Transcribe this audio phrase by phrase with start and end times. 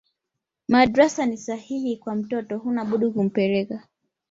[0.67, 3.83] madrasa ni sahihi kwa mtoto hunabudi kumpeleka